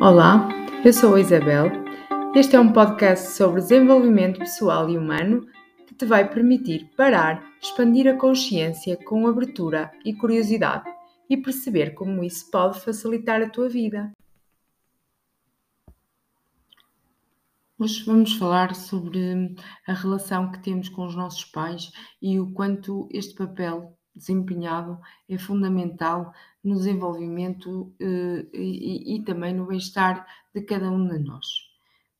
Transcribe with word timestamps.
Olá, 0.00 0.48
eu 0.84 0.92
sou 0.92 1.14
a 1.14 1.20
Isabel. 1.20 1.70
Este 2.34 2.56
é 2.56 2.60
um 2.60 2.72
podcast 2.72 3.28
sobre 3.28 3.60
desenvolvimento 3.60 4.40
pessoal 4.40 4.90
e 4.90 4.98
humano 4.98 5.46
que 5.86 5.94
te 5.94 6.04
vai 6.04 6.28
permitir 6.28 6.90
parar, 6.96 7.42
expandir 7.62 8.08
a 8.08 8.16
consciência 8.16 8.96
com 8.96 9.26
abertura 9.26 9.92
e 10.04 10.12
curiosidade 10.12 10.92
e 11.30 11.36
perceber 11.36 11.94
como 11.94 12.24
isso 12.24 12.50
pode 12.50 12.80
facilitar 12.80 13.40
a 13.40 13.48
tua 13.48 13.68
vida. 13.68 14.12
Hoje 17.78 18.04
vamos 18.04 18.34
falar 18.34 18.74
sobre 18.74 19.54
a 19.86 19.92
relação 19.92 20.50
que 20.50 20.62
temos 20.62 20.88
com 20.88 21.06
os 21.06 21.14
nossos 21.14 21.44
pais 21.44 21.92
e 22.20 22.40
o 22.40 22.52
quanto 22.52 23.08
este 23.12 23.34
papel 23.34 23.96
desempenhado 24.14 24.98
é 25.28 25.38
fundamental 25.38 26.32
no 26.64 26.76
desenvolvimento 26.76 27.94
eh, 28.00 28.46
e, 28.54 29.16
e, 29.16 29.22
também 29.22 29.54
no 29.54 29.66
bem-estar 29.66 30.26
de 30.54 30.62
cada 30.62 30.90
um 30.90 31.06
de 31.06 31.18
nós. 31.18 31.46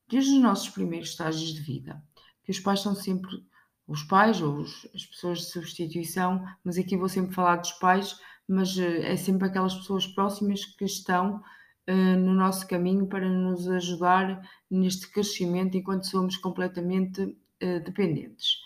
Desde 0.07 0.35
os 0.35 0.41
nossos 0.41 0.69
primeiros 0.69 1.09
estágios 1.09 1.51
de 1.51 1.61
vida, 1.61 2.01
que 2.43 2.51
os 2.51 2.59
pais 2.59 2.81
são 2.81 2.93
sempre 2.93 3.43
os 3.87 4.03
pais 4.03 4.41
ou 4.41 4.57
os, 4.57 4.87
as 4.93 5.03
pessoas 5.03 5.39
de 5.39 5.45
substituição, 5.45 6.45
mas 6.63 6.77
aqui 6.77 6.95
vou 6.95 7.09
sempre 7.09 7.33
falar 7.33 7.55
dos 7.55 7.71
pais, 7.73 8.19
mas 8.47 8.77
eh, 8.77 9.13
é 9.13 9.17
sempre 9.17 9.47
aquelas 9.47 9.73
pessoas 9.73 10.05
próximas 10.05 10.63
que 10.63 10.85
estão 10.85 11.41
eh, 11.87 12.15
no 12.15 12.35
nosso 12.35 12.67
caminho 12.67 13.07
para 13.07 13.27
nos 13.27 13.67
ajudar 13.67 14.47
neste 14.69 15.09
crescimento 15.11 15.75
enquanto 15.75 16.05
somos 16.05 16.37
completamente 16.37 17.35
dependentes. 17.83 18.59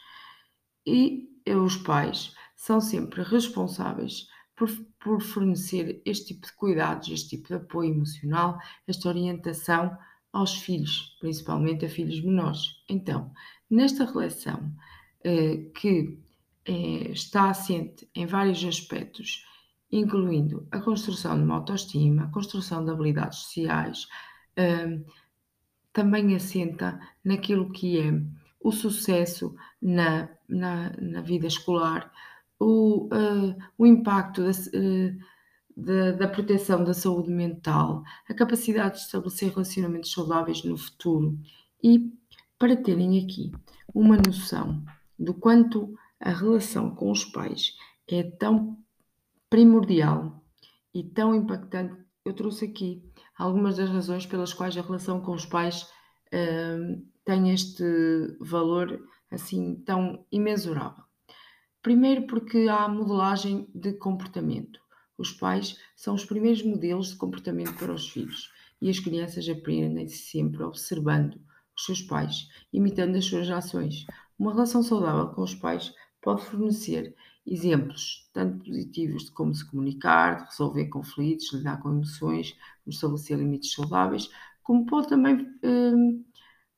E 0.86 1.30
os 1.48 1.78
pais 1.78 2.34
são 2.56 2.82
sempre 2.82 3.22
responsáveis 3.22 4.28
por, 4.56 4.70
por, 5.00 5.22
fornecer 5.22 6.02
este 6.06 6.34
tipo 6.34 6.48
de 6.48 6.54
cuidados, 6.54 7.10
este 7.10 7.38
tipo 7.38 7.48
de 7.50 7.56
apoio 7.56 7.94
emocional, 7.94 8.60
esta 8.88 9.10
orientação 9.10 9.98
aos 10.32 10.56
filhos, 10.56 11.18
principalmente 11.20 11.86
a 11.86 11.90
filhos 11.90 12.22
menores. 12.22 12.76
Então, 12.88 13.32
nesta 13.70 14.06
relação 14.06 14.72
eh, 15.24 15.70
que 15.74 16.20
eh, 16.66 17.12
está 17.12 17.50
assente 17.50 18.08
em 18.14 18.26
vários 18.26 18.64
aspectos, 18.64 19.46
incluindo 19.92 20.68
a 20.72 20.80
construção 20.80 21.36
de 21.38 21.44
uma 21.44 21.56
autoestima, 21.56 22.26
a 22.26 22.32
construção 22.32 22.86
de 22.86 22.92
habilidades 22.92 23.40
sociais, 23.40 24.08
eh, 24.56 25.00
também 25.92 26.36
assenta 26.36 27.00
naquilo 27.24 27.72
que 27.72 28.00
é 28.00 28.22
o 28.62 28.72
sucesso 28.72 29.56
na, 29.82 30.30
na, 30.48 30.92
na 31.00 31.22
vida 31.22 31.48
escolar, 31.48 32.12
o, 32.60 33.06
uh, 33.06 33.56
o 33.78 33.86
impacto 33.86 34.44
da, 34.44 34.52
uh, 34.52 35.18
da, 35.76 36.12
da, 36.12 36.28
proteção 36.28 36.84
da 36.84 36.94
saúde 36.94 37.32
mental, 37.32 38.04
a 38.28 38.34
capacidade 38.34 38.96
de 38.96 39.02
estabelecer 39.04 39.50
relacionamentos 39.50 40.12
saudáveis 40.12 40.64
no 40.64 40.78
futuro 40.78 41.40
e 41.82 42.12
para 42.58 42.76
terem 42.76 43.24
aqui 43.24 43.52
uma 43.94 44.18
noção 44.18 44.84
do 45.18 45.34
quanto 45.34 45.96
a 46.20 46.32
relação 46.32 46.94
com 46.94 47.10
os 47.10 47.24
pais 47.24 47.76
é 48.08 48.24
tão 48.24 48.78
primordial 49.50 50.44
e 50.94 51.04
tão 51.04 51.34
impactante, 51.34 51.96
eu 52.26 52.34
trouxe 52.34 52.66
aqui 52.66 53.04
algumas 53.38 53.78
das 53.78 53.90
razões 53.90 54.26
pelas 54.26 54.54
quais 54.54 54.78
a 54.78 54.82
relação 54.82 55.22
com 55.22 55.32
os 55.32 55.46
pais 55.46 55.84
uh, 56.34 57.02
tem 57.24 57.52
este 57.52 57.84
valor 58.42 59.02
assim 59.32 59.76
tão 59.86 60.26
imensurável. 60.32 61.09
Primeiro, 61.82 62.28
porque 62.28 62.68
há 62.70 62.88
modelagem 62.88 63.68
de 63.74 63.94
comportamento. 63.94 64.80
Os 65.18 65.32
pais 65.32 65.78
são 65.96 66.16
os 66.16 66.26
primeiros 66.26 66.62
modelos 66.64 67.10
de 67.10 67.16
comportamento 67.18 67.74
para 67.76 67.94
os 67.94 68.10
filhos 68.10 68.52
e 68.82 68.90
as 68.90 69.00
crianças 69.00 69.48
aprendem 69.48 70.08
sempre 70.08 70.64
observando 70.64 71.40
os 71.76 71.86
seus 71.86 72.02
pais, 72.02 72.48
imitando 72.74 73.18
as 73.18 73.26
suas 73.26 73.50
ações. 73.50 74.06
Uma 74.38 74.54
relação 74.54 74.84
saudável 74.84 75.28
com 75.34 75.42
os 75.42 75.56
pais 75.56 75.94
pode 76.22 76.44
fornecer 76.46 77.16
exemplos 77.46 78.30
tanto 78.34 78.64
positivos 78.64 79.26
de 79.26 79.32
como 79.32 79.54
se 79.54 79.70
comunicar, 79.70 80.38
de 80.38 80.46
resolver 80.50 80.86
conflitos, 80.88 81.52
lidar 81.54 81.82
com 81.82 81.90
emoções, 81.90 82.56
estabelecer 82.86 83.38
limites 83.38 83.74
saudáveis, 83.74 84.30
como 84.64 84.86
pode 84.86 85.08
também 85.08 85.48
hum, 85.64 86.24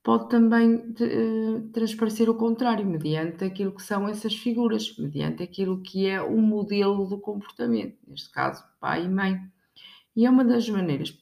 pode 0.04 0.30
também 0.30 0.76
uh, 0.76 1.70
transparecer 1.72 2.30
o 2.30 2.36
contrário, 2.36 2.86
mediante 2.86 3.44
aquilo 3.44 3.76
que 3.76 3.84
são 3.84 4.08
essas 4.08 4.36
figuras, 4.36 4.96
mediante 4.98 5.44
aquilo 5.44 5.82
que 5.82 6.08
é 6.08 6.22
o 6.22 6.42
modelo 6.42 7.06
do 7.06 7.20
comportamento, 7.20 7.98
neste 8.08 8.32
caso, 8.32 8.64
pai 8.80 9.06
e 9.06 9.10
mãe. 9.10 9.40
E 10.16 10.26
é 10.26 10.30
uma 10.30 10.44
das 10.44 10.68
maneiras 10.68 11.18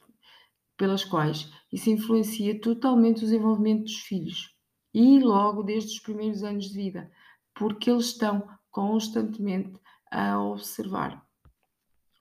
pelas 0.78 1.04
quais 1.04 1.52
isso 1.72 1.90
influencia 1.90 2.60
totalmente 2.60 3.18
o 3.18 3.22
desenvolvimento 3.22 3.84
dos 3.84 3.98
filhos, 3.98 4.56
e 4.94 5.20
logo 5.20 5.62
desde 5.62 5.94
os 5.94 6.00
primeiros 6.00 6.42
anos 6.44 6.70
de 6.70 6.74
vida, 6.74 7.12
porque 7.54 7.92
eles 7.92 8.06
estão 8.06 8.48
constantemente 8.72 9.78
a 10.10 10.42
observar. 10.42 11.24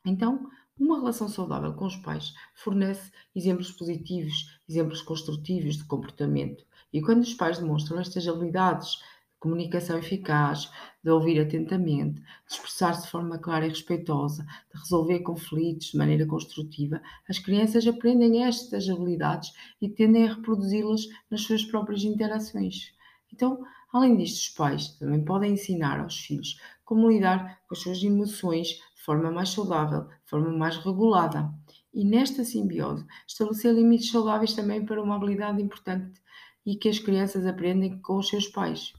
Então, 0.05 0.51
uma 0.79 0.99
relação 0.99 1.29
saudável 1.29 1.73
com 1.75 1.87
os 1.87 1.97
pais 1.97 2.33
fornece 2.55 3.11
exemplos 3.35 3.71
positivos, 3.71 4.59
exemplos 4.69 5.03
construtivos 5.03 5.77
de 5.77 5.85
comportamento. 5.85 6.65
E 6.93 7.01
quando 7.01 7.23
os 7.23 7.35
pais 7.35 7.59
demonstram 7.59 8.01
estas 8.01 8.27
habilidades 8.27 8.93
de 8.93 9.39
comunicação 9.41 9.99
eficaz, 9.99 10.71
de 11.03 11.11
ouvir 11.11 11.41
atentamente, 11.41 12.21
de 12.21 12.25
expressar-se 12.49 13.03
de 13.03 13.11
forma 13.11 13.39
clara 13.39 13.67
e 13.67 13.69
respeitosa, 13.69 14.45
de 14.73 14.81
resolver 14.81 15.21
conflitos 15.21 15.89
de 15.89 15.99
maneira 15.99 16.27
construtiva, 16.27 17.01
as 17.29 17.39
crianças 17.39 17.87
aprendem 17.87 18.45
estas 18.45 18.89
habilidades 18.89 19.53
e 19.81 19.89
tendem 19.89 20.29
a 20.29 20.35
reproduzi-las 20.35 21.07
nas 21.31 21.43
suas 21.43 21.65
próprias 21.65 22.03
interações. 22.05 22.93
Então, 23.33 23.65
além 23.93 24.17
disto, 24.17 24.37
os 24.37 24.49
pais 24.51 24.89
também 24.99 25.25
podem 25.25 25.53
ensinar 25.53 26.01
aos 26.01 26.19
filhos 26.19 26.61
como 26.85 27.11
lidar 27.11 27.61
com 27.67 27.75
as 27.75 27.81
suas 27.81 28.03
emoções 28.03 28.69
de 28.69 29.03
forma 29.05 29.31
mais 29.31 29.51
saudável, 29.51 30.05
de 30.05 30.31
forma 30.31 30.51
mais 30.51 30.77
regulada. 30.79 31.53
E 31.93 32.05
nesta 32.05 32.45
simbiose, 32.45 33.07
estabelecer 33.27 33.75
limites 33.75 34.11
saudáveis 34.11 34.55
também 34.55 34.85
para 34.85 35.03
uma 35.03 35.17
habilidade 35.17 35.63
importante 35.63 36.21
e 36.65 36.77
que 36.77 36.89
as 36.89 36.99
crianças 36.99 37.47
aprendem 37.47 37.99
com 38.01 38.19
os 38.19 38.29
seus 38.29 38.47
pais. 38.47 38.93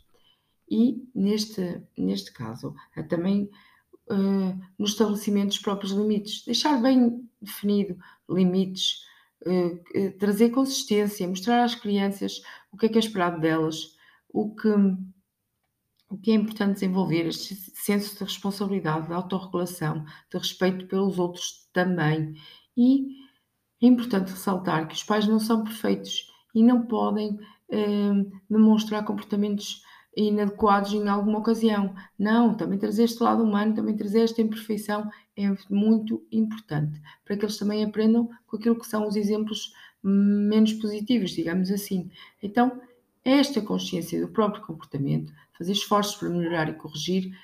E 0.69 1.03
neste, 1.13 1.81
neste 1.97 2.31
caso, 2.31 2.75
é 2.95 3.03
também 3.03 3.49
uh, 4.09 4.59
no 4.77 4.85
estabelecimento 4.85 5.49
dos 5.49 5.59
próprios 5.59 5.91
limites, 5.93 6.43
deixar 6.45 6.81
bem 6.81 7.27
definido 7.41 7.97
limites, 8.29 9.03
uh, 9.45 10.11
trazer 10.19 10.49
consistência, 10.49 11.27
mostrar 11.27 11.63
às 11.63 11.75
crianças 11.75 12.41
o 12.71 12.77
que 12.77 12.87
é 12.87 12.89
que 12.89 12.97
é 12.97 12.99
esperado 12.99 13.39
delas, 13.39 13.97
o 14.31 14.53
que 14.55 14.69
o 16.09 16.17
que 16.17 16.31
é 16.31 16.33
importante 16.33 16.73
desenvolver 16.73 17.27
este 17.27 17.55
senso 17.55 18.17
de 18.17 18.23
responsabilidade, 18.23 19.07
de 19.07 19.13
autorregulação, 19.13 20.03
de 20.31 20.37
respeito 20.37 20.87
pelos 20.87 21.19
outros 21.19 21.69
também. 21.71 22.33
E 22.75 23.05
é 23.81 23.85
importante 23.85 24.31
ressaltar 24.31 24.87
que 24.87 24.95
os 24.95 25.03
pais 25.03 25.27
não 25.27 25.39
são 25.39 25.63
perfeitos 25.63 26.27
e 26.55 26.63
não 26.63 26.81
podem 26.87 27.39
eh, 27.69 28.25
demonstrar 28.49 29.05
comportamentos 29.05 29.83
inadequados 30.17 30.93
em 30.93 31.07
alguma 31.07 31.39
ocasião. 31.39 31.93
Não, 32.17 32.55
também 32.55 32.79
trazer 32.79 33.03
este 33.03 33.21
lado 33.21 33.43
humano, 33.43 33.75
também 33.75 33.95
trazer 33.95 34.21
esta 34.21 34.41
imperfeição 34.41 35.09
é 35.37 35.55
muito 35.69 36.25
importante 36.31 36.99
para 37.23 37.37
que 37.37 37.45
eles 37.45 37.57
também 37.57 37.83
aprendam 37.83 38.29
com 38.47 38.57
aquilo 38.57 38.79
que 38.79 38.87
são 38.87 39.07
os 39.07 39.15
exemplos 39.15 39.71
menos 40.03 40.73
positivos, 40.73 41.31
digamos 41.31 41.69
assim. 41.71 42.09
Então, 42.41 42.81
esta 43.23 43.61
consciência 43.61 44.19
do 44.19 44.31
próprio 44.31 44.63
comportamento, 44.63 45.33
fazer 45.57 45.73
esforços 45.73 46.15
para 46.15 46.29
melhorar 46.29 46.69
e 46.69 46.73
corrigir 46.73 47.37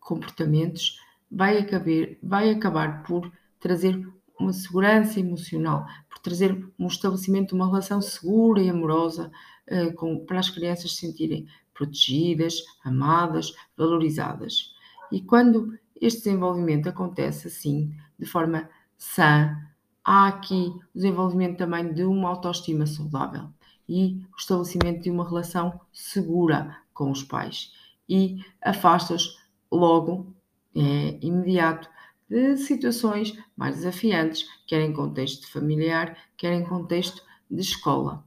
comportamentos, 0.00 1.00
vai 1.30 1.58
acabar, 1.58 2.16
vai 2.22 2.50
acabar 2.50 3.02
por 3.02 3.30
trazer 3.58 4.06
uma 4.38 4.52
segurança 4.52 5.18
emocional, 5.18 5.86
por 6.08 6.18
trazer 6.18 6.68
um 6.78 6.86
estabelecimento 6.86 7.48
de 7.48 7.54
uma 7.54 7.66
relação 7.66 8.00
segura 8.00 8.60
e 8.60 8.68
amorosa 8.68 9.30
uh, 9.70 9.94
com, 9.94 10.24
para 10.24 10.38
as 10.38 10.50
crianças 10.50 10.92
se 10.92 11.06
sentirem 11.06 11.48
protegidas, 11.72 12.62
amadas, 12.84 13.52
valorizadas. 13.76 14.74
E 15.10 15.20
quando 15.20 15.78
este 16.00 16.24
desenvolvimento 16.24 16.88
acontece 16.88 17.48
assim, 17.48 17.94
de 18.18 18.26
forma 18.26 18.68
sã, 18.96 19.56
há 20.04 20.28
aqui 20.28 20.66
o 20.66 20.80
desenvolvimento 20.94 21.58
também 21.58 21.92
de 21.92 22.04
uma 22.04 22.28
autoestima 22.28 22.86
saudável 22.86 23.50
e 23.88 24.20
o 24.32 24.36
estabelecimento 24.36 25.02
de 25.02 25.10
uma 25.10 25.26
relação 25.26 25.80
segura 25.92 26.76
com 26.92 27.10
os 27.10 27.22
pais 27.22 27.72
e 28.08 28.38
afasta-os 28.62 29.38
logo, 29.70 30.34
é, 30.74 31.18
imediato, 31.20 31.88
de 32.28 32.56
situações 32.56 33.38
mais 33.56 33.76
desafiantes, 33.76 34.48
quer 34.66 34.80
em 34.82 34.92
contexto 34.92 35.50
familiar, 35.50 36.16
quer 36.36 36.52
em 36.52 36.64
contexto 36.64 37.22
de 37.50 37.60
escola. 37.60 38.24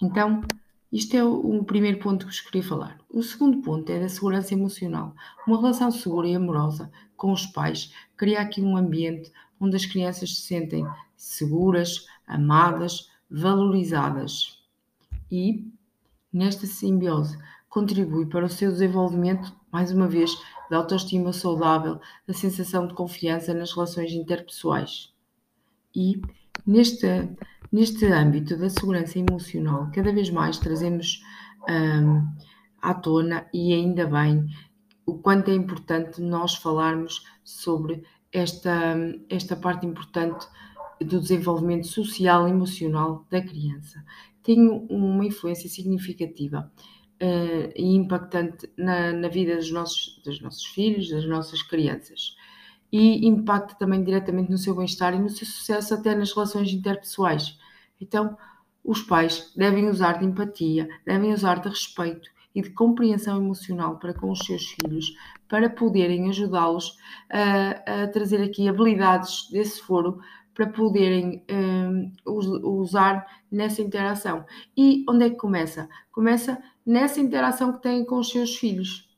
Então, 0.00 0.42
Isto 0.92 1.16
é 1.16 1.24
o, 1.24 1.64
primeiro 1.64 1.98
ponto 1.98 2.26
que 2.26 2.32
vos 2.32 2.40
queria 2.42 2.62
falar. 2.62 2.98
O 3.08 3.22
segundo 3.22 3.62
ponto 3.62 3.90
é 3.90 3.98
da 3.98 4.10
segurança 4.10 4.52
emocional. 4.52 5.14
Uma 5.46 5.56
relação 5.56 5.90
segura 5.90 6.28
e 6.28 6.34
amorosa 6.34 6.92
com 7.16 7.32
os 7.32 7.46
pais 7.46 7.94
cria 8.14 8.42
aqui 8.42 8.60
um 8.60 8.76
ambiente 8.76 9.32
onde 9.58 9.74
as 9.74 9.86
crianças 9.86 10.34
se 10.34 10.42
sentem 10.42 10.86
seguras, 11.16 12.06
amadas, 12.26 13.10
valorizadas. 13.32 14.58
E, 15.30 15.66
nesta 16.32 16.66
simbiose, 16.66 17.38
contribui 17.68 18.26
para 18.26 18.44
o 18.44 18.50
seu 18.50 18.70
desenvolvimento, 18.70 19.54
mais 19.72 19.90
uma 19.90 20.06
vez, 20.06 20.36
da 20.70 20.76
autoestima 20.76 21.32
saudável, 21.32 21.98
da 22.26 22.34
sensação 22.34 22.86
de 22.86 22.94
confiança 22.94 23.54
nas 23.54 23.72
relações 23.72 24.12
interpessoais. 24.12 25.12
E, 25.96 26.20
neste, 26.66 27.06
neste 27.70 28.04
âmbito 28.06 28.56
da 28.56 28.68
segurança 28.68 29.18
emocional, 29.18 29.90
cada 29.94 30.12
vez 30.12 30.28
mais 30.28 30.58
trazemos 30.58 31.22
um, 31.68 32.26
à 32.80 32.92
tona, 32.92 33.46
e 33.54 33.72
ainda 33.72 34.06
bem, 34.06 34.46
o 35.06 35.14
quanto 35.14 35.50
é 35.50 35.54
importante 35.54 36.20
nós 36.20 36.54
falarmos 36.54 37.24
sobre 37.42 38.04
esta, 38.30 38.96
esta 39.28 39.56
parte 39.56 39.86
importante 39.86 40.46
do 41.04 41.20
desenvolvimento 41.20 41.86
social 41.86 42.46
e 42.46 42.50
emocional 42.50 43.26
da 43.30 43.40
criança. 43.40 44.04
Tem 44.42 44.68
uma 44.90 45.24
influência 45.24 45.68
significativa 45.68 46.70
uh, 47.22 47.72
e 47.76 47.94
impactante 47.94 48.68
na, 48.76 49.12
na 49.12 49.28
vida 49.28 49.56
dos 49.56 49.70
nossos, 49.70 50.20
dos 50.24 50.40
nossos 50.40 50.64
filhos, 50.66 51.10
das 51.10 51.24
nossas 51.26 51.62
crianças. 51.62 52.36
E 52.90 53.26
impacta 53.26 53.74
também 53.76 54.02
diretamente 54.02 54.50
no 54.50 54.58
seu 54.58 54.74
bem-estar 54.74 55.14
e 55.14 55.18
no 55.18 55.30
seu 55.30 55.46
sucesso, 55.46 55.94
até 55.94 56.14
nas 56.14 56.32
relações 56.32 56.72
interpessoais. 56.72 57.58
Então, 58.00 58.36
os 58.84 59.00
pais 59.00 59.52
devem 59.56 59.88
usar 59.88 60.18
de 60.18 60.26
empatia, 60.26 60.88
devem 61.06 61.32
usar 61.32 61.60
de 61.60 61.68
respeito 61.68 62.28
e 62.54 62.60
de 62.60 62.70
compreensão 62.70 63.38
emocional 63.38 63.98
para 63.98 64.12
com 64.12 64.30
os 64.30 64.40
seus 64.40 64.66
filhos, 64.72 65.16
para 65.48 65.70
poderem 65.70 66.28
ajudá-los 66.28 66.96
a, 67.30 68.02
a, 68.02 68.08
trazer 68.08 68.42
aqui 68.42 68.68
habilidades 68.68 69.48
desse 69.50 69.80
foro 69.80 70.20
para 70.54 70.66
poderem 70.66 71.44
um, 71.50 72.12
usar 72.26 73.26
nessa 73.50 73.80
interação. 73.82 74.44
E 74.76 75.04
onde 75.08 75.26
é 75.26 75.30
que 75.30 75.36
começa? 75.36 75.88
Começa 76.10 76.62
nessa 76.84 77.20
interação 77.20 77.72
que 77.72 77.82
têm 77.82 78.04
com 78.04 78.18
os 78.18 78.30
seus 78.30 78.56
filhos, 78.56 79.08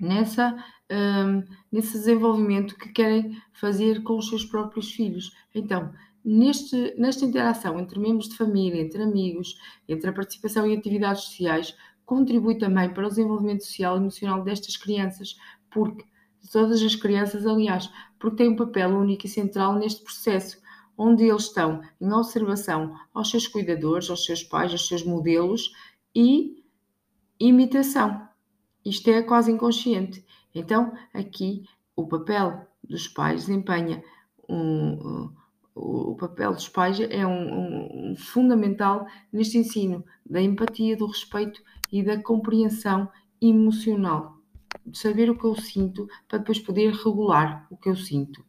nessa, 0.00 0.56
um, 0.90 1.42
nesse 1.70 1.92
desenvolvimento 1.92 2.76
que 2.76 2.88
querem 2.90 3.40
fazer 3.52 4.02
com 4.02 4.16
os 4.16 4.28
seus 4.28 4.44
próprios 4.44 4.92
filhos. 4.92 5.32
Então, 5.54 5.92
neste, 6.24 6.94
nesta 6.98 7.24
interação 7.24 7.78
entre 7.78 7.98
membros 7.98 8.28
de 8.28 8.36
família, 8.36 8.80
entre 8.80 9.02
amigos, 9.02 9.56
entre 9.88 10.10
a 10.10 10.12
participação 10.12 10.66
em 10.66 10.76
atividades 10.76 11.24
sociais, 11.24 11.76
contribui 12.04 12.58
também 12.58 12.92
para 12.92 13.06
o 13.06 13.08
desenvolvimento 13.08 13.64
social 13.64 13.96
e 13.96 14.00
emocional 14.00 14.42
destas 14.42 14.76
crianças, 14.76 15.36
porque 15.70 16.04
de 16.44 16.50
todas 16.50 16.82
as 16.82 16.94
crianças, 16.94 17.46
aliás, 17.46 17.90
porque 18.18 18.36
têm 18.36 18.50
um 18.50 18.56
papel 18.56 18.90
único 18.90 19.24
e 19.24 19.28
central 19.28 19.78
neste 19.78 20.04
processo, 20.04 20.62
onde 20.96 21.24
eles 21.24 21.44
estão 21.44 21.80
em 21.98 22.12
observação 22.12 22.94
aos 23.14 23.30
seus 23.30 23.48
cuidadores, 23.48 24.10
aos 24.10 24.26
seus 24.26 24.42
pais, 24.42 24.70
aos 24.70 24.86
seus 24.86 25.02
modelos 25.02 25.72
e 26.14 26.62
imitação. 27.40 28.28
Isto 28.84 29.08
é 29.08 29.22
quase 29.22 29.50
inconsciente. 29.50 30.22
Então, 30.54 30.92
aqui, 31.14 31.64
o 31.96 32.06
papel 32.06 32.68
dos 32.86 33.08
pais 33.08 33.46
desempenha 33.46 34.04
um, 34.46 35.32
o 35.74 36.14
papel 36.14 36.52
dos 36.52 36.68
pais 36.68 37.00
é 37.00 37.26
um, 37.26 37.30
um, 37.32 38.10
um, 38.10 38.16
fundamental 38.16 39.06
neste 39.32 39.56
ensino 39.56 40.04
da 40.24 40.42
empatia, 40.42 40.94
do 40.94 41.06
respeito 41.06 41.62
e 41.90 42.02
da 42.02 42.22
compreensão 42.22 43.10
emocional, 43.40 44.36
de 44.86 44.98
saber 44.98 45.30
o 45.30 45.38
que 45.38 45.44
eu 45.44 45.54
sinto 45.54 46.08
para 46.28 46.38
depois 46.38 46.58
poder 46.58 46.92
regular 46.92 47.66
o 47.70 47.76
que 47.76 47.88
eu 47.88 47.96
sinto. 47.96 48.44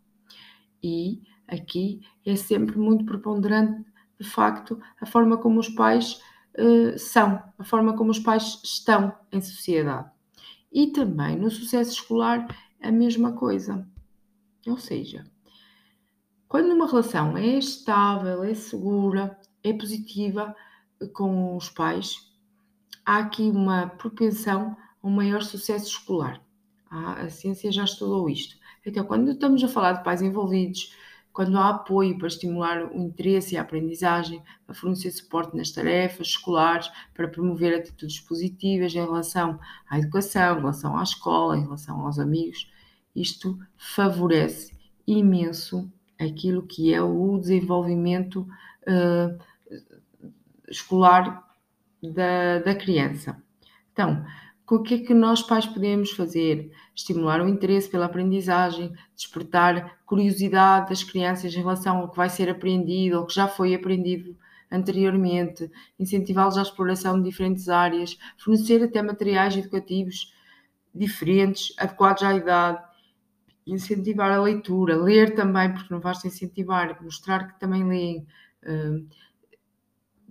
E 0.83 1.21
aqui 1.47 2.01
é 2.25 2.35
sempre 2.35 2.77
muito 2.77 3.05
preponderante, 3.05 3.85
de 4.19 4.27
facto, 4.27 4.79
a 4.99 5.05
forma 5.05 5.37
como 5.37 5.59
os 5.59 5.69
pais 5.69 6.21
uh, 6.57 6.97
são, 6.97 7.41
a 7.57 7.63
forma 7.63 7.95
como 7.95 8.11
os 8.11 8.19
pais 8.19 8.61
estão 8.63 9.13
em 9.31 9.41
sociedade. 9.41 10.09
E 10.71 10.87
também 10.87 11.37
no 11.37 11.49
sucesso 11.49 11.91
escolar, 11.91 12.47
a 12.81 12.91
mesma 12.91 13.33
coisa. 13.33 13.87
Ou 14.67 14.77
seja, 14.77 15.25
quando 16.47 16.71
uma 16.71 16.87
relação 16.87 17.37
é 17.37 17.57
estável, 17.57 18.43
é 18.43 18.53
segura, 18.53 19.39
é 19.63 19.73
positiva 19.73 20.55
com 21.13 21.55
os 21.55 21.69
pais, 21.69 22.31
há 23.05 23.17
aqui 23.17 23.43
uma 23.43 23.87
propensão 23.87 24.75
um 25.05 25.11
maior 25.11 25.43
sucesso 25.43 25.85
escolar. 25.85 26.41
A 26.89 27.29
ciência 27.29 27.71
já 27.71 27.83
estudou 27.83 28.27
isto. 28.29 28.57
Então, 28.85 29.03
quando 29.05 29.31
estamos 29.31 29.63
a 29.63 29.67
falar 29.67 29.93
de 29.93 30.03
pais 30.03 30.21
envolvidos, 30.21 30.95
quando 31.31 31.57
há 31.57 31.69
apoio 31.69 32.17
para 32.17 32.27
estimular 32.27 32.85
o 32.91 33.01
interesse 33.01 33.53
e 33.53 33.57
a 33.57 33.61
aprendizagem, 33.61 34.41
para 34.65 34.73
fornecer 34.73 35.11
suporte 35.11 35.55
nas 35.55 35.69
tarefas 35.69 36.27
escolares, 36.27 36.89
para 37.13 37.27
promover 37.27 37.77
atitudes 37.77 38.19
positivas 38.19 38.95
em 38.95 39.01
relação 39.01 39.59
à 39.89 39.99
educação, 39.99 40.55
em 40.55 40.59
relação 40.61 40.97
à 40.97 41.03
escola, 41.03 41.57
em 41.57 41.63
relação 41.63 41.99
aos 42.05 42.17
amigos, 42.17 42.71
isto 43.15 43.59
favorece 43.77 44.73
imenso 45.05 45.91
aquilo 46.17 46.63
que 46.63 46.93
é 46.93 47.01
o 47.01 47.37
desenvolvimento 47.37 48.47
uh, 48.87 49.37
escolar 50.67 51.43
da, 52.01 52.59
da 52.59 52.73
criança. 52.73 53.41
Então, 53.91 54.25
o 54.73 54.81
que 54.81 54.95
é 54.95 54.97
que 54.99 55.13
nós 55.13 55.43
pais 55.43 55.65
podemos 55.65 56.11
fazer? 56.11 56.71
Estimular 56.95 57.39
o 57.41 57.47
interesse 57.47 57.87
pela 57.87 58.05
aprendizagem, 58.05 58.91
despertar 59.15 59.99
curiosidade 60.05 60.89
das 60.89 61.03
crianças 61.03 61.53
em 61.53 61.59
relação 61.59 61.97
ao 61.97 62.09
que 62.09 62.17
vai 62.17 62.29
ser 62.29 62.49
aprendido 62.49 63.19
ou 63.19 63.25
que 63.25 63.35
já 63.35 63.47
foi 63.47 63.75
aprendido 63.75 64.35
anteriormente, 64.71 65.69
incentivá-los 65.99 66.57
à 66.57 66.63
exploração 66.63 67.21
de 67.21 67.29
diferentes 67.29 67.69
áreas, 67.69 68.17
fornecer 68.37 68.83
até 68.83 69.01
materiais 69.01 69.55
educativos 69.55 70.33
diferentes, 70.93 71.73
adequados 71.77 72.23
à 72.23 72.33
idade, 72.33 72.81
incentivar 73.67 74.31
a 74.31 74.41
leitura, 74.41 74.95
ler 74.95 75.35
também, 75.35 75.73
porque 75.73 75.93
não 75.93 75.99
basta 75.99 76.27
incentivar, 76.27 77.01
mostrar 77.03 77.47
que 77.47 77.59
também 77.59 77.87
leem. 77.87 78.27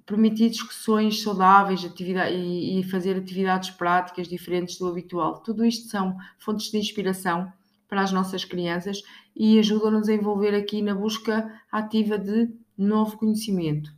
Permitir 0.06 0.50
discussões 0.50 1.22
saudáveis 1.22 1.84
atividade, 1.84 2.34
e, 2.34 2.80
e, 2.80 2.84
fazer 2.84 3.16
atividades 3.16 3.70
práticas 3.70 4.28
diferentes 4.28 4.78
do 4.78 4.86
habitual. 4.86 5.42
Tudo 5.42 5.64
isto 5.64 5.88
são 5.88 6.16
fontes 6.38 6.70
de 6.70 6.78
inspiração 6.78 7.50
para 7.88 8.02
as 8.02 8.12
nossas 8.12 8.44
crianças 8.44 9.02
e 9.34 9.58
ajudam-nos 9.58 10.08
a 10.08 10.14
envolver 10.14 10.54
aqui 10.54 10.82
na 10.82 10.94
busca 10.94 11.60
ativa 11.70 12.18
de 12.18 12.50
novo 12.76 13.16
conhecimento. 13.16 13.93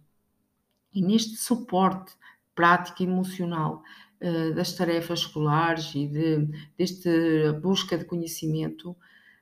E 0.95 1.02
neste 1.02 1.37
suporte 1.37 2.14
prático 2.54 3.02
e 3.02 3.07
emocional 3.07 3.83
uh, 4.21 4.54
das 4.54 4.73
tarefas 4.75 5.21
escolares 5.21 5.95
e 5.95 6.07
de, 6.07 6.49
desta 6.78 7.52
busca 7.61 7.99
de 7.99 8.04
conhecimento, 8.04 8.97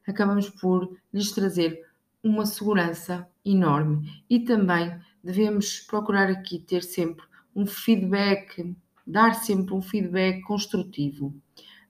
acabamos 0.07 0.49
por 0.49 0.97
lhes 1.13 1.31
trazer 1.33 1.85
uma 2.23 2.47
segurança 2.47 3.29
enorme 3.45 4.23
e 4.29 4.41
também 4.41 4.99
devemos 5.25 5.81
procurar 5.81 6.29
aqui 6.29 6.59
ter 6.59 6.83
sempre 6.83 7.25
um 7.57 7.67
feedback, 7.67 8.77
dar 9.07 9.35
sempre 9.35 9.75
um 9.75 9.81
feedback 9.81 10.43
construtivo 10.43 11.35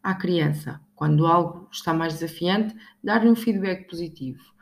à 0.03 0.15
criança. 0.15 0.81
Quando 0.95 1.27
algo 1.27 1.69
está 1.73 1.93
mais 1.93 2.15
desafiante, 2.15 2.77
dar-lhe 3.03 3.29
um 3.29 3.37
feedback 3.37 3.89
positivo. 3.89 4.55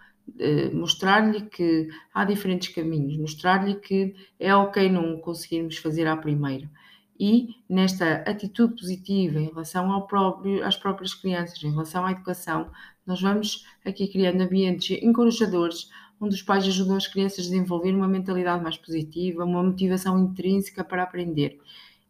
mostrar-lhe 0.73 1.43
que 1.43 1.89
há 2.15 2.25
diferentes 2.25 2.69
caminhos, 2.69 3.19
mostrar-lhe 3.19 3.75
que 3.75 4.15
é 4.39 4.55
ok 4.55 4.89
não 4.89 5.19
conseguirmos 5.19 5.77
fazer 5.77 6.07
à 6.07 6.17
primeira. 6.17 6.71
E 7.19 7.49
nesta 7.69 8.15
atitude 8.29 8.75
positiva 8.75 9.39
em 9.39 9.49
relação 9.49 9.93
ao 9.93 10.07
próprio, 10.07 10.65
às 10.65 10.77
próprias 10.77 11.15
crianças, 11.15 11.63
em 11.63 11.71
relação 11.71 12.05
à 12.07 12.13
educação, 12.13 12.71
nós 13.07 13.21
vamos 13.21 13.65
aqui 13.85 14.09
criando 14.09 14.41
ambientes 14.41 14.99
encorajadores 15.03 15.91
onde 16.23 16.37
os 16.37 16.43
pais 16.43 16.65
ajudam 16.65 16.97
as 16.97 17.09
crianças 17.09 17.41
a 17.41 17.49
desenvolver 17.49 17.93
uma 17.93 18.07
mentalidade 18.07 18.63
mais 18.63 18.79
positiva, 18.79 19.45
uma 19.45 19.61
motivação 19.61 20.17
intrínseca 20.17 20.85
para 20.85 21.03
aprender 21.03 21.61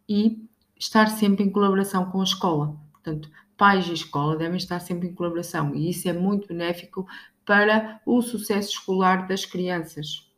e 0.06 0.46
estar 0.78 1.06
sempre 1.06 1.42
em 1.42 1.50
colaboração 1.50 2.04
com 2.10 2.20
a 2.20 2.24
escola. 2.24 2.76
Portanto, 2.92 3.30
pais 3.56 3.88
e 3.88 3.94
escola 3.94 4.36
devem 4.36 4.58
estar 4.58 4.80
sempre 4.80 5.08
em 5.08 5.14
colaboração 5.14 5.74
e 5.74 5.88
isso 5.88 6.06
é 6.10 6.12
muito 6.12 6.46
benéfico 6.46 7.06
para 7.46 8.02
o 8.04 8.20
sucesso 8.20 8.72
escolar 8.72 9.26
das 9.26 9.46
crianças. 9.46 10.30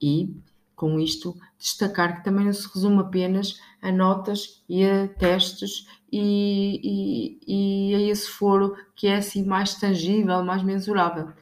E, 0.00 0.32
com 0.76 1.00
isto, 1.00 1.36
destacar 1.58 2.16
que 2.16 2.24
também 2.24 2.44
não 2.44 2.52
se 2.52 2.72
resume 2.72 3.00
apenas 3.00 3.60
a 3.82 3.90
notas 3.90 4.62
e 4.68 4.84
a 4.84 5.08
testes 5.08 5.84
e, 6.12 7.38
e, 7.46 7.90
e 7.90 7.94
a 7.96 8.00
esse 8.02 8.28
foro 8.28 8.76
que 8.94 9.08
é 9.08 9.16
assim 9.16 9.44
mais 9.44 9.74
tangível, 9.74 10.44
mais 10.44 10.62
mensurável. 10.62 11.32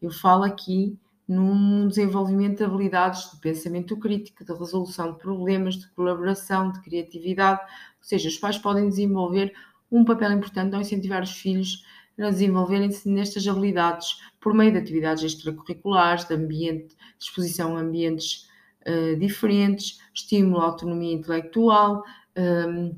Eu 0.00 0.10
falo 0.10 0.44
aqui 0.44 0.96
num 1.28 1.88
desenvolvimento 1.88 2.58
de 2.58 2.64
habilidades 2.64 3.30
de 3.32 3.40
pensamento 3.40 3.96
crítico, 3.96 4.44
de 4.44 4.52
resolução 4.52 5.12
de 5.12 5.18
problemas, 5.18 5.76
de 5.76 5.88
colaboração, 5.90 6.70
de 6.70 6.80
criatividade. 6.82 7.60
Ou 7.60 8.04
seja, 8.04 8.28
os 8.28 8.38
pais 8.38 8.58
podem 8.58 8.88
desenvolver 8.88 9.52
um 9.90 10.04
papel 10.04 10.32
importante 10.32 10.74
ao 10.74 10.80
incentivar 10.80 11.22
os 11.22 11.32
filhos 11.32 11.84
a 12.18 12.30
desenvolverem-se 12.30 13.08
nestas 13.08 13.46
habilidades 13.46 14.20
por 14.40 14.54
meio 14.54 14.72
de 14.72 14.78
atividades 14.78 15.22
extracurriculares, 15.22 16.24
de 16.24 16.34
ambiente, 16.34 16.96
de 16.96 17.24
exposição 17.24 17.76
a 17.76 17.80
ambientes 17.80 18.48
uh, 18.86 19.18
diferentes, 19.18 20.00
estímulo 20.14 20.60
à 20.60 20.64
autonomia 20.64 21.12
intelectual, 21.12 22.02
um, 22.36 22.96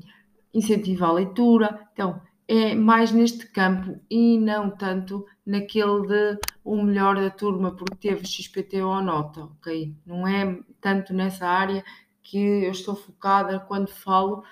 incentivo 0.53 1.03
à 1.05 1.11
leitura. 1.11 1.87
Então, 1.91 2.21
é 2.51 2.73
mais 2.73 3.11
neste 3.11 3.45
campo 3.45 4.01
e 4.09 4.39
não 4.39 4.71
tanto 4.71 5.23
naquele 5.45 6.07
de 6.07 6.39
o 6.63 6.81
melhor 6.81 7.15
da 7.15 7.29
turma 7.29 7.75
porque 7.75 8.09
teve 8.09 8.25
XPT 8.25 8.81
ou 8.81 9.03
nota, 9.03 9.43
ok? 9.43 9.95
Não 10.03 10.27
é 10.27 10.59
tanto 10.81 11.13
nessa 11.13 11.45
área 11.45 11.83
que 12.23 12.39
eu 12.39 12.71
estou 12.71 12.95
focada 12.95 13.59
quando 13.59 13.87
falo 13.87 14.43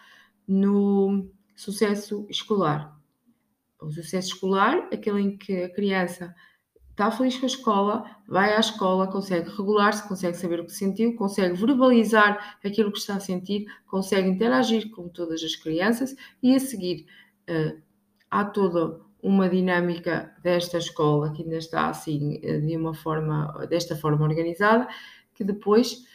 no 0.48 1.28
sucesso 1.56 2.28
escolar. 2.30 2.96
O 3.82 3.90
sucesso 3.90 4.28
escolar, 4.28 4.88
aquele 4.94 5.22
em 5.22 5.36
que 5.36 5.64
a 5.64 5.74
criança 5.74 6.36
está 6.92 7.10
feliz 7.10 7.36
com 7.40 7.48
a 7.48 7.50
escola, 7.50 8.18
vai 8.28 8.56
à 8.56 8.60
escola, 8.60 9.08
consegue 9.08 9.50
regular-se, 9.50 10.08
consegue 10.08 10.38
saber 10.38 10.60
o 10.60 10.66
que 10.66 10.72
sentiu, 10.72 11.16
consegue 11.16 11.56
verbalizar 11.56 12.60
aquilo 12.64 12.92
que 12.92 13.00
está 13.00 13.16
a 13.16 13.20
sentir, 13.20 13.66
consegue 13.88 14.30
interagir 14.30 14.92
com 14.92 15.10
todas 15.10 15.42
as 15.42 15.56
crianças 15.56 16.16
e 16.44 16.56
a 16.56 16.60
seguir 16.60 17.08
uh, 17.50 17.87
há 18.30 18.46
toda 18.46 19.00
uma 19.22 19.50
dinâmica 19.50 20.34
desta 20.42 20.78
escola 20.78 21.34
que 21.34 21.44
ainda 21.44 21.58
está 21.58 21.90
assim 21.90 22.40
eh, 22.44 22.60
de 22.60 22.78
uma 22.78 22.94
forma 22.94 23.66
desta 23.68 23.96
forma 23.96 24.24
organizada 24.24 24.88
que 25.34 25.44
depois 25.44 26.06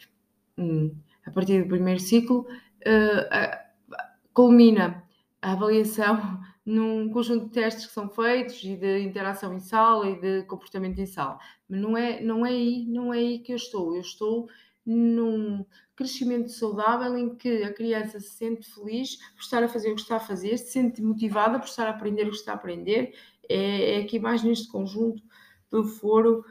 hum, 0.57 0.95
a 1.25 1.31
partir 1.31 1.61
do 1.61 1.67
primeiro 1.67 1.99
ciclo 1.99 2.47
uh, 2.85 3.93
culmina 4.33 5.03
a 5.41 5.53
avaliação 5.53 6.41
num 6.65 7.09
conjunto 7.09 7.45
de 7.45 7.51
testes 7.51 7.85
que 7.85 7.93
são 7.93 8.09
feitos 8.09 8.63
e 8.63 8.75
de 8.75 8.99
interação 8.99 9.53
em 9.53 9.59
sala 9.59 10.09
e 10.09 10.19
de 10.19 10.43
comportamento 10.43 10.99
em 10.99 11.05
sala. 11.05 11.37
Mas 11.67 11.81
não 11.81 11.97
é, 11.97 12.21
não 12.21 12.45
é 12.45 12.49
aí, 12.49 12.85
não 12.87 13.13
é 13.13 13.17
aí 13.17 13.39
que 13.39 13.51
eu 13.51 13.57
estou. 13.57 13.93
Eu 13.93 14.01
estou 14.01 14.47
num 14.85 15.65
crescimento 15.95 16.49
saudável 16.49 17.17
em 17.17 17.35
que 17.35 17.63
a 17.63 17.73
criança 17.73 18.19
se 18.19 18.31
sente 18.31 18.73
feliz 18.73 19.17
por 19.33 19.41
estar 19.41 19.63
a 19.63 19.67
fazer 19.67 19.91
o 19.91 19.95
que 19.95 20.01
está 20.01 20.17
a 20.17 20.19
fazer, 20.19 20.57
se 20.57 20.71
sente 20.71 21.01
motivada 21.01 21.59
por 21.59 21.67
estar 21.67 21.87
a 21.87 21.91
aprender 21.91 22.23
o 22.23 22.31
que 22.31 22.37
está 22.37 22.51
a 22.53 22.55
aprender. 22.55 23.13
É, 23.47 23.95
é 23.95 24.01
aqui 24.01 24.19
mais 24.19 24.43
neste 24.43 24.67
conjunto 24.69 25.23
do 25.69 25.83
foro, 25.83 26.45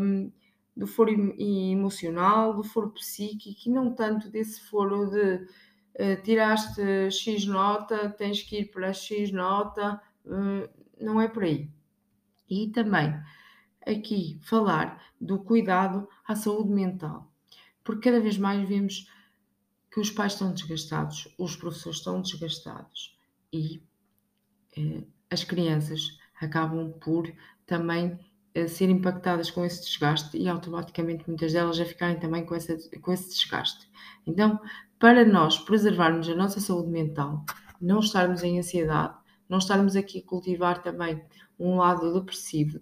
um, 0.00 0.30
do 0.76 0.86
foro 0.86 1.10
emocional, 1.10 2.54
do 2.54 2.62
foro 2.62 2.90
psíquico 2.90 3.60
e 3.66 3.70
não 3.70 3.94
tanto 3.94 4.30
desse 4.30 4.60
foro 4.62 5.10
de 5.10 5.46
eh, 5.94 6.16
tiraste 6.16 7.10
X 7.10 7.46
nota, 7.46 8.08
tens 8.10 8.42
que 8.42 8.60
ir 8.60 8.70
para 8.70 8.92
X 8.92 9.30
nota, 9.30 10.00
uh, 10.24 10.68
não 11.00 11.20
é 11.20 11.28
por 11.28 11.44
aí. 11.44 11.70
E 12.48 12.68
também 12.68 13.14
aqui 13.86 14.38
falar 14.42 15.02
do 15.20 15.38
cuidado 15.42 16.08
à 16.26 16.34
saúde 16.34 16.70
mental, 16.70 17.31
porque 17.84 18.10
cada 18.10 18.20
vez 18.20 18.38
mais 18.38 18.68
vemos 18.68 19.06
que 19.90 20.00
os 20.00 20.10
pais 20.10 20.32
estão 20.32 20.52
desgastados, 20.52 21.28
os 21.38 21.56
professores 21.56 21.98
estão 21.98 22.22
desgastados 22.22 23.18
e 23.52 23.82
uh, 24.78 25.06
as 25.30 25.44
crianças 25.44 26.00
acabam 26.40 26.92
por 26.98 27.32
também 27.66 28.18
ser 28.68 28.90
impactadas 28.90 29.50
com 29.50 29.64
esse 29.64 29.82
desgaste 29.82 30.36
e 30.36 30.48
automaticamente 30.48 31.24
muitas 31.26 31.52
delas 31.52 31.76
já 31.76 31.86
ficarem 31.86 32.18
também 32.18 32.44
com, 32.44 32.54
essa, 32.54 32.76
com 33.00 33.12
esse 33.12 33.30
desgaste. 33.30 33.88
Então, 34.26 34.60
para 34.98 35.24
nós 35.24 35.58
preservarmos 35.58 36.28
a 36.28 36.34
nossa 36.34 36.60
saúde 36.60 36.90
mental, 36.90 37.44
não 37.80 38.00
estarmos 38.00 38.42
em 38.42 38.58
ansiedade, 38.58 39.16
não 39.48 39.58
estarmos 39.58 39.96
aqui 39.96 40.18
a 40.18 40.28
cultivar 40.28 40.82
também 40.82 41.22
um 41.58 41.76
lado 41.76 42.12
depressivo, 42.12 42.78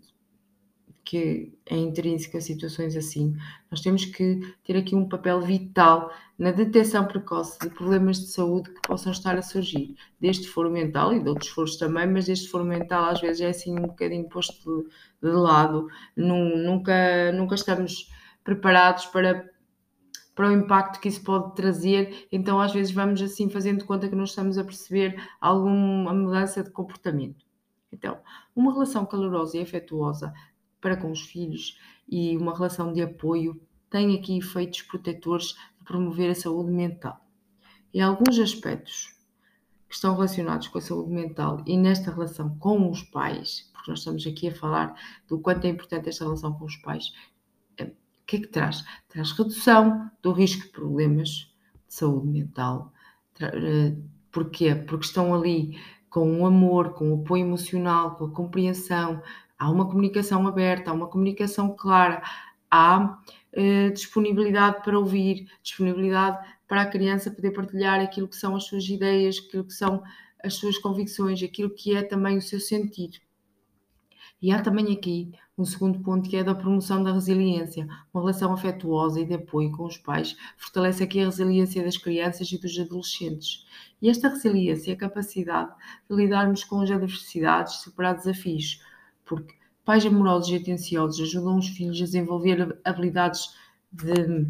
que 1.10 1.52
é 1.66 1.76
intrínseco 1.76 2.36
a 2.36 2.40
situações 2.40 2.94
assim, 2.94 3.36
nós 3.68 3.80
temos 3.80 4.04
que 4.04 4.38
ter 4.64 4.76
aqui 4.76 4.94
um 4.94 5.08
papel 5.08 5.40
vital 5.40 6.08
na 6.38 6.52
detecção 6.52 7.04
precoce 7.04 7.58
de 7.58 7.68
problemas 7.68 8.20
de 8.20 8.28
saúde 8.28 8.70
que 8.70 8.80
possam 8.82 9.10
estar 9.10 9.36
a 9.36 9.42
surgir, 9.42 9.96
deste 10.20 10.46
foro 10.46 10.70
mental 10.70 11.12
e 11.12 11.18
de 11.18 11.28
outros 11.28 11.48
foros 11.48 11.76
também, 11.76 12.06
mas 12.06 12.28
este 12.28 12.48
foro 12.48 12.64
mental 12.64 13.06
às 13.06 13.20
vezes 13.20 13.40
é 13.40 13.48
assim 13.48 13.76
um 13.76 13.88
bocadinho 13.88 14.28
posto 14.28 14.84
de, 15.20 15.28
de 15.28 15.34
lado, 15.34 15.88
nunca, 16.16 17.32
nunca 17.32 17.56
estamos 17.56 18.08
preparados 18.44 19.06
para 19.06 19.50
para 20.32 20.48
o 20.48 20.52
impacto 20.52 21.00
que 21.00 21.08
isso 21.08 21.22
pode 21.22 21.54
trazer, 21.56 22.28
então 22.30 22.60
às 22.60 22.72
vezes 22.72 22.92
vamos 22.92 23.20
assim 23.20 23.50
fazendo 23.50 23.84
conta 23.84 24.08
que 24.08 24.14
não 24.14 24.24
estamos 24.24 24.56
a 24.56 24.64
perceber 24.64 25.20
alguma 25.40 26.14
mudança 26.14 26.62
de 26.62 26.70
comportamento. 26.70 27.44
Então, 27.92 28.18
uma 28.54 28.72
relação 28.72 29.04
calorosa 29.04 29.58
e 29.58 29.62
afetuosa 29.62 30.32
para 30.80 30.96
com 30.96 31.10
os 31.10 31.22
filhos 31.22 31.78
e 32.08 32.36
uma 32.36 32.54
relação 32.54 32.92
de 32.92 33.02
apoio 33.02 33.60
tem 33.88 34.16
aqui 34.16 34.38
efeitos 34.38 34.82
protetores 34.82 35.54
de 35.78 35.84
promover 35.84 36.30
a 36.30 36.34
saúde 36.34 36.70
mental. 36.70 37.20
E 37.92 38.00
alguns 38.00 38.38
aspectos 38.38 39.16
que 39.88 39.94
estão 39.94 40.14
relacionados 40.14 40.68
com 40.68 40.78
a 40.78 40.80
saúde 40.80 41.10
mental 41.10 41.62
e 41.66 41.76
nesta 41.76 42.12
relação 42.12 42.56
com 42.58 42.88
os 42.88 43.02
pais, 43.02 43.68
porque 43.72 43.90
nós 43.90 44.00
estamos 44.00 44.26
aqui 44.26 44.48
a 44.48 44.54
falar 44.54 44.94
do 45.26 45.40
quanto 45.40 45.66
é 45.66 45.70
importante 45.70 46.08
esta 46.08 46.24
relação 46.24 46.52
com 46.52 46.64
os 46.64 46.76
pais, 46.76 47.12
que 48.30 48.36
é 48.36 48.40
que 48.40 48.46
traz? 48.46 48.84
Traz 49.08 49.32
redução 49.32 50.08
do 50.22 50.30
risco 50.32 50.62
de 50.62 50.68
problemas 50.68 51.28
de 51.88 51.94
saúde 51.94 52.28
mental. 52.28 52.92
Eh, 53.40 53.96
porquê? 54.30 54.74
Porque 54.74 55.04
estão 55.04 55.34
ali 55.34 55.76
com 56.08 56.40
o 56.40 56.46
amor, 56.46 56.92
com 56.94 57.10
o 57.10 57.22
apoio 57.22 57.44
emocional, 57.44 58.14
com 58.14 58.26
a 58.26 58.30
compreensão, 58.30 59.20
há 59.60 59.70
uma 59.70 59.86
comunicação 59.86 60.48
aberta, 60.48 60.90
há 60.90 60.94
uma 60.94 61.06
comunicação 61.06 61.76
clara, 61.76 62.22
há 62.70 63.20
eh, 63.52 63.90
disponibilidade 63.90 64.82
para 64.82 64.98
ouvir, 64.98 65.46
disponibilidade 65.62 66.38
para 66.66 66.82
a 66.82 66.86
criança 66.86 67.30
poder 67.30 67.50
partilhar 67.50 68.00
aquilo 68.00 68.26
que 68.26 68.36
são 68.36 68.56
as 68.56 68.64
suas 68.64 68.88
ideias, 68.88 69.38
aquilo 69.38 69.64
que 69.64 69.74
são 69.74 70.02
as 70.42 70.54
suas 70.54 70.78
convicções, 70.78 71.42
aquilo 71.42 71.68
que 71.68 71.94
é 71.94 72.02
também 72.02 72.38
o 72.38 72.42
seu 72.42 72.58
sentido. 72.58 73.18
E 74.40 74.50
há 74.50 74.62
também 74.62 74.90
aqui 74.94 75.32
um 75.58 75.64
segundo 75.66 76.00
ponto 76.00 76.30
que 76.30 76.38
é 76.38 76.42
da 76.42 76.54
promoção 76.54 77.02
da 77.02 77.12
resiliência. 77.12 77.86
Uma 78.14 78.22
relação 78.22 78.54
afetuosa 78.54 79.20
e 79.20 79.26
de 79.26 79.34
apoio 79.34 79.70
com 79.72 79.84
os 79.84 79.98
pais 79.98 80.34
fortalece 80.56 81.02
aqui 81.02 81.20
a 81.20 81.26
resiliência 81.26 81.84
das 81.84 81.98
crianças 81.98 82.50
e 82.50 82.58
dos 82.58 82.78
adolescentes. 82.78 83.66
E 84.00 84.08
esta 84.08 84.30
resiliência 84.30 84.92
é 84.92 84.94
a 84.94 84.98
capacidade 84.98 85.70
de 86.08 86.16
lidarmos 86.16 86.64
com 86.64 86.80
as 86.80 86.90
adversidades, 86.90 87.82
superar 87.82 88.16
desafios, 88.16 88.80
porque 89.30 89.54
pais 89.84 90.04
amorosos 90.04 90.50
e 90.50 90.56
atenciosos 90.56 91.20
ajudam 91.20 91.56
os 91.56 91.68
filhos 91.68 92.02
a 92.02 92.04
desenvolver 92.04 92.78
habilidades 92.84 93.54
de 93.92 94.48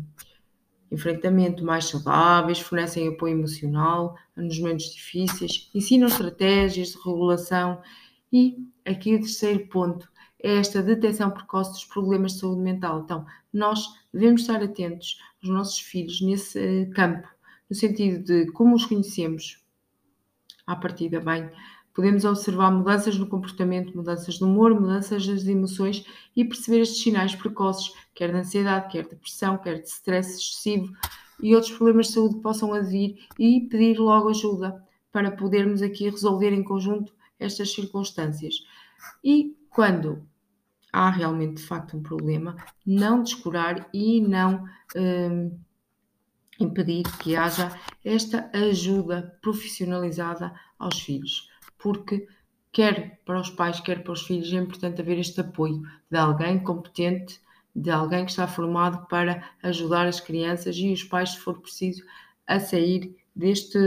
enfrentamento 0.90 1.62
mais 1.64 1.84
saudáveis, 1.84 2.58
fornecem 2.58 3.08
apoio 3.08 3.34
emocional 3.34 4.16
nos 4.34 4.58
momentos 4.58 4.92
difíceis, 4.94 5.70
ensinam 5.74 6.08
estratégias 6.08 6.88
de 6.88 6.98
regulação 7.04 7.80
e 8.32 8.56
aqui 8.84 9.14
o 9.14 9.20
terceiro 9.20 9.68
ponto 9.68 10.08
é 10.42 10.56
esta 10.56 10.82
detecção 10.82 11.30
precoce 11.30 11.72
dos 11.72 11.84
problemas 11.84 12.32
de 12.32 12.40
saúde 12.40 12.62
mental. 12.62 13.02
Então, 13.04 13.26
nós 13.52 13.86
devemos 14.12 14.40
estar 14.40 14.62
atentos 14.62 15.18
aos 15.42 15.52
nossos 15.52 15.78
filhos 15.78 16.22
nesse 16.22 16.90
campo, 16.94 17.28
no 17.68 17.76
sentido 17.76 18.24
de 18.24 18.50
como 18.52 18.74
os 18.74 18.86
conhecemos 18.86 19.62
à 20.66 20.74
partida 20.74 21.20
bem, 21.20 21.50
podemos 21.94 22.24
observar 22.24 22.70
mudanças 22.70 23.18
no 23.18 23.26
comportamento, 23.26 23.96
mudanças 23.96 24.40
no 24.40 24.48
humor, 24.48 24.78
mudanças 24.78 25.26
das 25.26 25.46
emoções 25.46 26.04
e 26.36 26.44
perceber 26.44 26.80
estes 26.80 27.02
sinais 27.02 27.34
precoces, 27.34 27.92
quer 28.14 28.30
de 28.30 28.38
ansiedade, 28.38 28.90
quer 28.90 29.04
de 29.04 29.10
depressão, 29.10 29.58
quer 29.58 29.80
de 29.80 29.88
stress 29.88 30.30
excessivo 30.34 30.92
e 31.42 31.54
outros 31.54 31.72
problemas 31.72 32.06
de 32.06 32.12
saúde 32.12 32.36
que 32.36 32.42
possam 32.42 32.72
advir 32.72 33.18
e 33.38 33.60
pedir 33.62 33.98
logo 33.98 34.28
ajuda 34.28 34.84
para 35.12 35.30
podermos 35.30 35.82
aqui 35.82 36.08
resolver 36.08 36.52
em 36.52 36.62
conjunto 36.62 37.12
estas 37.38 37.72
circunstâncias. 37.72 38.54
E 39.24 39.56
quando 39.70 40.22
há 40.92 41.10
realmente 41.10 41.56
de 41.56 41.66
facto 41.66 41.96
um 41.96 42.02
problema, 42.02 42.56
não 42.86 43.22
descurar 43.22 43.88
e 43.92 44.20
não 44.20 44.64
hum, 44.96 45.58
impedir 46.58 47.04
que 47.18 47.36
haja 47.36 47.72
esta 48.04 48.50
ajuda 48.52 49.38
profissionalizada 49.40 50.52
aos 50.78 51.00
filhos, 51.00 51.49
porque 51.82 52.26
quer 52.72 53.20
para 53.24 53.40
os 53.40 53.50
pais, 53.50 53.80
quer 53.80 54.02
para 54.02 54.12
os 54.12 54.22
filhos 54.22 54.52
é 54.52 54.56
importante 54.56 55.00
haver 55.00 55.18
este 55.18 55.40
apoio 55.40 55.82
de 56.10 56.16
alguém 56.16 56.58
competente, 56.58 57.40
de 57.74 57.90
alguém 57.90 58.24
que 58.24 58.30
está 58.30 58.46
formado 58.46 59.06
para 59.06 59.50
ajudar 59.62 60.06
as 60.06 60.20
crianças 60.20 60.76
e 60.76 60.92
os 60.92 61.04
pais, 61.04 61.30
se 61.30 61.38
for 61.38 61.60
preciso, 61.60 62.04
a 62.46 62.58
sair 62.58 63.16
deste, 63.34 63.78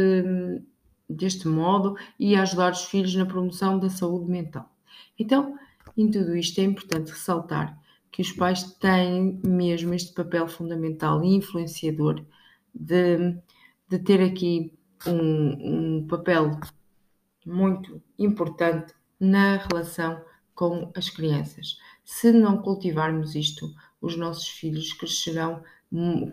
deste 1.09 1.47
modo 1.47 1.95
e 2.19 2.35
a 2.35 2.41
ajudar 2.41 2.71
os 2.71 2.85
filhos 2.85 3.15
na 3.15 3.25
promoção 3.25 3.79
da 3.79 3.89
saúde 3.89 4.29
mental. 4.29 4.69
Então, 5.17 5.57
em 5.97 6.09
tudo 6.09 6.35
isto 6.35 6.59
é 6.59 6.63
importante 6.63 7.11
ressaltar 7.11 7.77
que 8.11 8.21
os 8.21 8.31
pais 8.31 8.63
têm 8.73 9.39
mesmo 9.43 9.93
este 9.93 10.13
papel 10.13 10.47
fundamental 10.47 11.23
e 11.23 11.35
influenciador 11.35 12.23
de, 12.73 13.35
de 13.89 13.99
ter 13.99 14.21
aqui 14.21 14.71
um, 15.07 15.97
um 15.99 16.07
papel 16.07 16.51
muito 17.45 18.01
importante 18.17 18.93
na 19.19 19.57
relação 19.57 20.21
com 20.53 20.91
as 20.95 21.09
crianças. 21.09 21.77
Se 22.03 22.31
não 22.31 22.61
cultivarmos 22.61 23.35
isto, 23.35 23.73
os 24.01 24.17
nossos 24.17 24.47
filhos 24.47 24.93
crescerão 24.93 25.63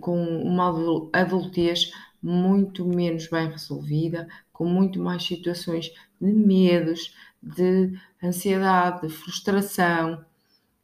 com 0.00 0.25
uma 0.43 0.69
adultez 1.12 1.93
muito 2.23 2.85
menos 2.85 3.29
bem 3.29 3.49
resolvida, 3.49 4.29
com 4.52 4.64
muito 4.64 5.00
mais 5.00 5.23
situações 5.23 5.93
de 6.21 6.33
medos, 6.33 7.14
de 7.43 7.99
ansiedade, 8.23 9.07
de 9.07 9.12
frustração, 9.12 10.25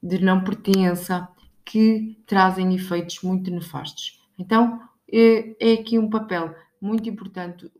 de 0.02 0.18
não 0.23 0.42
pertença, 0.42 1.28
que 1.64 2.16
trazem 2.26 2.75
efeitos 2.75 3.21
muito 3.23 3.50
nefastos. 3.50 4.25
Então, 4.38 4.80
é, 5.12 5.56
é 5.59 5.73
aqui 5.75 5.99
um 5.99 6.09
papel 6.09 6.54
muito 6.80 7.09
importante 7.09 7.71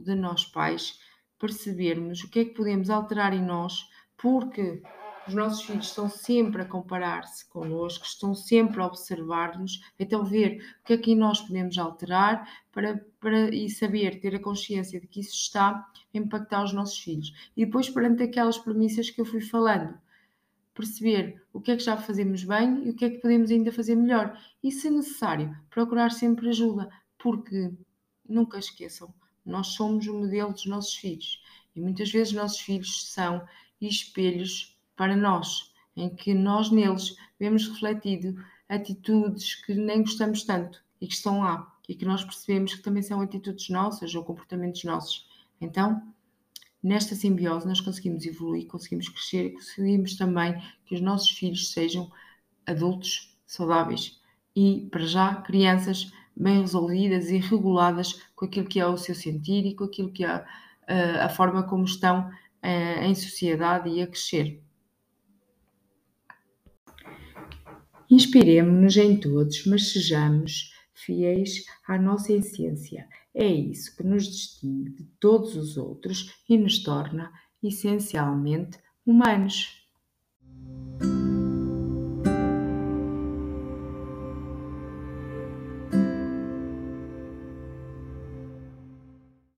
de 0.00 0.14
nós 0.14 0.44
pais 0.46 0.98
percebermos 1.44 2.24
o 2.24 2.30
que 2.30 2.38
é 2.38 2.44
que 2.46 2.54
podemos 2.54 2.88
alterar 2.88 3.34
em 3.34 3.44
nós, 3.44 3.86
porque 4.16 4.80
os 5.28 5.34
nossos 5.34 5.62
filhos 5.62 5.88
estão 5.88 6.08
sempre 6.08 6.62
a 6.62 6.64
comparar-se 6.64 7.46
connosco, 7.50 8.06
estão 8.06 8.34
sempre 8.34 8.80
a 8.80 8.86
observar-nos, 8.86 9.82
então 9.98 10.24
ver 10.24 10.64
o 10.80 10.86
que 10.86 10.94
é 10.94 10.96
que 10.96 11.14
nós 11.14 11.42
podemos 11.42 11.76
alterar 11.76 12.48
para, 12.72 13.04
para, 13.20 13.54
e 13.54 13.68
saber, 13.68 14.20
ter 14.20 14.34
a 14.34 14.40
consciência 14.40 14.98
de 14.98 15.06
que 15.06 15.20
isso 15.20 15.34
está 15.34 15.68
a 15.68 16.18
impactar 16.18 16.64
os 16.64 16.72
nossos 16.72 16.98
filhos. 16.98 17.30
E 17.54 17.66
depois, 17.66 17.90
perante 17.90 18.22
aquelas 18.22 18.56
premissas 18.56 19.10
que 19.10 19.20
eu 19.20 19.26
fui 19.26 19.42
falando, 19.42 19.98
perceber 20.72 21.42
o 21.52 21.60
que 21.60 21.72
é 21.72 21.76
que 21.76 21.84
já 21.84 21.98
fazemos 21.98 22.42
bem 22.42 22.86
e 22.86 22.90
o 22.90 22.94
que 22.94 23.04
é 23.04 23.10
que 23.10 23.18
podemos 23.18 23.50
ainda 23.50 23.70
fazer 23.70 23.96
melhor. 23.96 24.34
E, 24.62 24.72
se 24.72 24.88
necessário, 24.88 25.54
procurar 25.68 26.10
sempre 26.10 26.48
ajuda, 26.48 26.88
porque 27.18 27.70
nunca 28.26 28.58
esqueçam, 28.58 29.12
nós 29.44 29.68
somos 29.68 30.06
o 30.06 30.14
modelo 30.14 30.52
dos 30.52 30.66
nossos 30.66 30.94
filhos 30.94 31.42
e 31.74 31.80
muitas 31.80 32.10
vezes 32.10 32.32
nossos 32.32 32.60
filhos 32.60 33.12
são 33.12 33.46
espelhos 33.80 34.78
para 34.96 35.16
nós, 35.16 35.72
em 35.96 36.08
que 36.08 36.34
nós 36.34 36.70
neles 36.70 37.16
vemos 37.38 37.68
refletido 37.68 38.42
atitudes 38.68 39.56
que 39.64 39.74
nem 39.74 40.02
gostamos 40.02 40.44
tanto 40.44 40.82
e 41.00 41.06
que 41.06 41.14
estão 41.14 41.40
lá 41.40 41.72
e 41.88 41.94
que 41.94 42.04
nós 42.04 42.24
percebemos 42.24 42.74
que 42.74 42.82
também 42.82 43.02
são 43.02 43.20
atitudes 43.20 43.68
nossas 43.68 44.14
ou 44.14 44.24
comportamentos 44.24 44.84
nossos. 44.84 45.28
Então, 45.60 46.02
nesta 46.82 47.14
simbiose, 47.14 47.66
nós 47.66 47.80
conseguimos 47.80 48.24
evoluir, 48.24 48.66
conseguimos 48.66 49.08
crescer 49.08 49.46
e 49.46 49.52
conseguimos 49.52 50.16
também 50.16 50.60
que 50.86 50.94
os 50.94 51.00
nossos 51.00 51.30
filhos 51.30 51.72
sejam 51.72 52.10
adultos 52.66 53.36
saudáveis 53.46 54.18
e, 54.56 54.88
para 54.90 55.04
já, 55.06 55.34
crianças 55.36 56.12
bem 56.36 56.60
resolvidas 56.60 57.30
e 57.30 57.38
reguladas 57.38 58.20
com 58.34 58.44
aquilo 58.44 58.66
que 58.66 58.80
é 58.80 58.86
o 58.86 58.96
seu 58.96 59.14
sentir 59.14 59.66
e 59.66 59.74
com 59.74 59.84
aquilo 59.84 60.10
que 60.10 60.24
é 60.24 60.36
uh, 60.36 61.22
a 61.22 61.28
forma 61.28 61.62
como 61.62 61.84
estão 61.84 62.28
uh, 62.28 63.02
em 63.02 63.14
sociedade 63.14 63.88
e 63.88 64.02
a 64.02 64.06
crescer. 64.06 64.62
Inspiremos-nos 68.10 68.96
em 68.96 69.16
todos, 69.18 69.64
mas 69.66 69.92
sejamos 69.92 70.72
fiéis 70.92 71.64
à 71.86 71.98
nossa 71.98 72.32
essência. 72.32 73.08
É 73.34 73.46
isso 73.46 73.96
que 73.96 74.04
nos 74.04 74.24
distingue 74.24 74.90
de 74.90 75.04
todos 75.18 75.56
os 75.56 75.76
outros 75.76 76.32
e 76.48 76.56
nos 76.56 76.82
torna 76.82 77.32
essencialmente 77.62 78.78
humanos. 79.04 79.83